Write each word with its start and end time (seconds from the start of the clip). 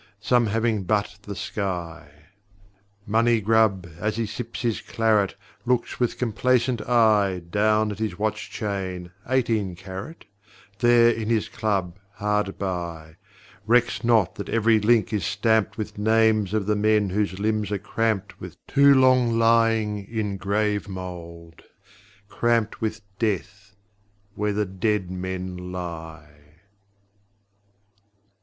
Some 0.19 0.47
having 0.47 0.81
but 0.85 1.19
the 1.21 1.35
sky. 1.35 2.09
Moncygrub, 3.05 3.85
as 3.99 4.15
he 4.17 4.25
sips 4.25 4.63
his 4.63 4.81
claret, 4.81 5.35
Looks 5.63 5.99
with 5.99 6.17
complacent 6.17 6.81
eye 6.81 7.43
Down 7.51 7.91
at 7.91 7.99
his 7.99 8.17
watch 8.17 8.49
chain, 8.49 9.11
eighteen 9.29 9.75
carat 9.75 10.25
There, 10.79 11.11
in 11.11 11.29
his 11.29 11.47
club, 11.47 11.99
hard 12.13 12.57
by: 12.57 13.17
Recks 13.67 14.03
not 14.03 14.33
that 14.37 14.49
every 14.49 14.79
link 14.79 15.13
is 15.13 15.23
stamped 15.23 15.77
with 15.77 15.99
Names 15.99 16.55
of 16.55 16.65
the 16.65 16.75
men 16.75 17.11
whose 17.11 17.37
limbs 17.37 17.71
are 17.71 17.77
cramped 17.77 18.39
with 18.41 18.57
Too 18.65 18.95
long 18.95 19.37
lying 19.37 20.03
in 20.07 20.37
grave 20.37 20.89
mould, 20.89 21.61
cramped 22.27 22.81
with 22.81 23.01
Death 23.19 23.75
where 24.33 24.51
the 24.51 24.65
dead 24.65 25.11
men 25.11 25.71
lie. 25.71 26.55